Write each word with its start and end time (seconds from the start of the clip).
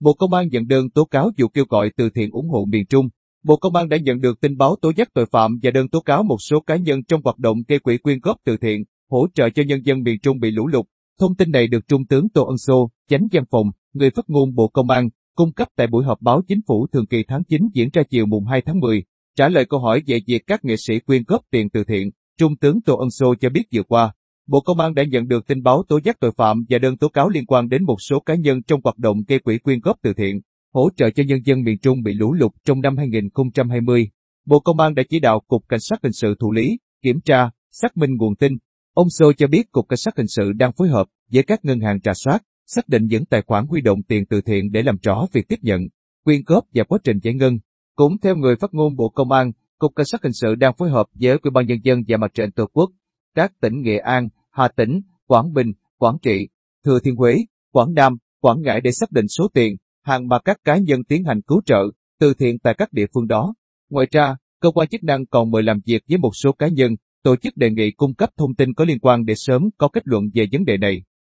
Bộ 0.00 0.14
Công 0.14 0.32
an 0.32 0.48
nhận 0.48 0.66
đơn 0.66 0.90
tố 0.90 1.04
cáo 1.04 1.30
vụ 1.38 1.48
kêu 1.48 1.64
gọi 1.68 1.90
từ 1.96 2.10
thiện 2.14 2.30
ủng 2.30 2.48
hộ 2.48 2.64
miền 2.64 2.86
Trung. 2.86 3.08
Bộ 3.44 3.56
Công 3.56 3.76
an 3.76 3.88
đã 3.88 3.96
nhận 3.96 4.20
được 4.20 4.40
tin 4.40 4.56
báo 4.56 4.76
tố 4.82 4.92
giác 4.96 5.08
tội 5.14 5.26
phạm 5.32 5.58
và 5.62 5.70
đơn 5.70 5.88
tố 5.88 6.00
cáo 6.00 6.22
một 6.22 6.36
số 6.50 6.60
cá 6.60 6.76
nhân 6.76 7.04
trong 7.04 7.20
hoạt 7.24 7.38
động 7.38 7.56
gây 7.68 7.78
quỹ 7.78 7.98
quyên 7.98 8.20
góp 8.20 8.36
từ 8.44 8.56
thiện, 8.56 8.84
hỗ 9.10 9.26
trợ 9.34 9.50
cho 9.50 9.62
nhân 9.62 9.80
dân 9.84 10.02
miền 10.02 10.16
Trung 10.22 10.38
bị 10.38 10.50
lũ 10.50 10.66
lụt. 10.66 10.86
Thông 11.20 11.36
tin 11.36 11.50
này 11.50 11.66
được 11.66 11.88
Trung 11.88 12.06
tướng 12.06 12.28
Tô 12.28 12.44
Ân 12.44 12.58
Sô, 12.58 12.90
chánh 13.08 13.28
văn 13.32 13.44
phòng, 13.50 13.66
người 13.92 14.10
phát 14.10 14.24
ngôn 14.28 14.54
Bộ 14.54 14.68
Công 14.68 14.90
an, 14.90 15.08
cung 15.34 15.52
cấp 15.52 15.68
tại 15.76 15.86
buổi 15.86 16.04
họp 16.04 16.20
báo 16.20 16.42
chính 16.48 16.60
phủ 16.66 16.86
thường 16.92 17.06
kỳ 17.06 17.24
tháng 17.28 17.44
9 17.44 17.62
diễn 17.74 17.88
ra 17.92 18.02
chiều 18.10 18.26
mùng 18.26 18.46
2 18.46 18.62
tháng 18.66 18.80
10. 18.80 19.04
Trả 19.36 19.48
lời 19.48 19.64
câu 19.64 19.80
hỏi 19.80 20.02
về 20.06 20.20
việc 20.26 20.42
các 20.46 20.64
nghệ 20.64 20.74
sĩ 20.86 21.00
quyên 21.00 21.22
góp 21.26 21.42
tiền 21.50 21.70
từ 21.70 21.84
thiện, 21.84 22.10
Trung 22.38 22.56
tướng 22.56 22.80
Tô 22.82 22.96
Ân 22.96 23.10
Sô 23.10 23.34
cho 23.40 23.48
biết 23.48 23.62
vừa 23.74 23.82
qua, 23.82 24.12
Bộ 24.50 24.60
Công 24.60 24.80
an 24.80 24.94
đã 24.94 25.04
nhận 25.04 25.28
được 25.28 25.46
tin 25.46 25.62
báo 25.62 25.82
tố 25.88 26.00
giác 26.04 26.20
tội 26.20 26.32
phạm 26.36 26.64
và 26.68 26.78
đơn 26.78 26.96
tố 26.96 27.08
cáo 27.08 27.28
liên 27.28 27.46
quan 27.46 27.68
đến 27.68 27.84
một 27.84 27.96
số 28.08 28.20
cá 28.20 28.34
nhân 28.34 28.62
trong 28.62 28.80
hoạt 28.84 28.98
động 28.98 29.16
gây 29.28 29.38
quỹ 29.38 29.58
quyên 29.58 29.80
góp 29.80 29.96
từ 30.02 30.12
thiện, 30.14 30.40
hỗ 30.74 30.88
trợ 30.96 31.10
cho 31.10 31.22
nhân 31.26 31.38
dân 31.44 31.62
miền 31.62 31.78
Trung 31.78 32.02
bị 32.02 32.12
lũ 32.14 32.32
lụt 32.32 32.52
trong 32.64 32.80
năm 32.80 32.96
2020. 32.96 34.10
Bộ 34.46 34.60
Công 34.60 34.80
an 34.80 34.94
đã 34.94 35.02
chỉ 35.08 35.20
đạo 35.20 35.40
Cục 35.48 35.68
Cảnh 35.68 35.80
sát 35.80 35.98
Hình 36.02 36.12
sự 36.12 36.34
thụ 36.40 36.52
lý, 36.52 36.78
kiểm 37.02 37.20
tra, 37.24 37.50
xác 37.70 37.96
minh 37.96 38.10
nguồn 38.16 38.36
tin. 38.36 38.52
Ông 38.94 39.06
Sô 39.10 39.32
cho 39.32 39.46
biết 39.46 39.72
Cục 39.72 39.88
Cảnh 39.88 39.96
sát 39.96 40.16
Hình 40.16 40.26
sự 40.28 40.52
đang 40.52 40.72
phối 40.72 40.88
hợp 40.88 41.06
với 41.32 41.42
các 41.42 41.64
ngân 41.64 41.80
hàng 41.80 42.00
trà 42.00 42.12
soát, 42.14 42.38
xác 42.66 42.88
định 42.88 43.06
những 43.06 43.24
tài 43.24 43.42
khoản 43.42 43.66
huy 43.66 43.80
động 43.80 44.02
tiền 44.02 44.26
từ 44.26 44.40
thiện 44.40 44.70
để 44.72 44.82
làm 44.82 44.96
rõ 45.02 45.26
việc 45.32 45.48
tiếp 45.48 45.58
nhận, 45.62 45.80
quyên 46.24 46.42
góp 46.46 46.64
và 46.74 46.84
quá 46.84 46.98
trình 47.04 47.18
giải 47.22 47.34
ngân. 47.34 47.58
Cũng 47.96 48.18
theo 48.18 48.36
người 48.36 48.56
phát 48.56 48.74
ngôn 48.74 48.96
Bộ 48.96 49.08
Công 49.08 49.32
an, 49.32 49.52
Cục 49.78 49.92
Cảnh 49.96 50.06
sát 50.06 50.22
Hình 50.22 50.32
sự 50.32 50.54
đang 50.54 50.74
phối 50.78 50.90
hợp 50.90 51.06
với 51.14 51.38
Ủy 51.42 51.50
ban 51.50 51.66
Nhân 51.66 51.78
dân 51.82 52.02
và 52.08 52.16
Mặt 52.16 52.34
trận 52.34 52.50
Tổ 52.52 52.66
quốc, 52.72 52.90
các 53.34 53.52
tỉnh 53.60 53.82
Nghệ 53.82 53.98
An, 53.98 54.28
Hà 54.60 54.68
Tĩnh, 54.68 55.00
Quảng 55.26 55.52
Bình, 55.52 55.72
Quảng 55.98 56.16
Trị, 56.22 56.48
Thừa 56.84 56.98
Thiên 57.04 57.16
Huế, 57.16 57.36
Quảng 57.72 57.94
Nam, 57.94 58.16
Quảng 58.40 58.62
Ngãi 58.62 58.80
để 58.80 58.90
xác 58.92 59.12
định 59.12 59.28
số 59.28 59.48
tiền, 59.54 59.76
hàng 60.02 60.28
mà 60.28 60.38
các 60.44 60.56
cá 60.64 60.76
nhân 60.76 61.04
tiến 61.04 61.24
hành 61.24 61.42
cứu 61.42 61.60
trợ, 61.66 61.82
từ 62.18 62.34
thiện 62.34 62.58
tại 62.58 62.74
các 62.78 62.92
địa 62.92 63.06
phương 63.14 63.26
đó. 63.26 63.54
Ngoài 63.90 64.06
ra, 64.10 64.36
cơ 64.60 64.70
quan 64.70 64.88
chức 64.88 65.04
năng 65.04 65.26
còn 65.26 65.50
mời 65.50 65.62
làm 65.62 65.80
việc 65.86 66.02
với 66.08 66.18
một 66.18 66.30
số 66.42 66.52
cá 66.52 66.68
nhân, 66.68 66.96
tổ 67.22 67.36
chức 67.36 67.56
đề 67.56 67.70
nghị 67.70 67.90
cung 67.90 68.14
cấp 68.14 68.30
thông 68.36 68.54
tin 68.54 68.74
có 68.74 68.84
liên 68.84 68.98
quan 68.98 69.24
để 69.24 69.34
sớm 69.36 69.62
có 69.78 69.88
kết 69.88 70.02
luận 70.04 70.24
về 70.34 70.46
vấn 70.52 70.64
đề 70.64 70.76
này. 70.76 71.02